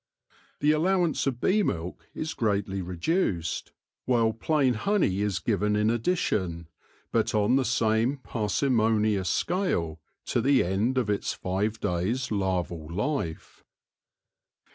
[0.61, 3.71] The allowance of bee milk is greatly reduced,
[4.05, 6.67] while plain honey is given in addition,
[7.11, 13.63] but on the same parsimonious scale, to the end of its five days* larval life.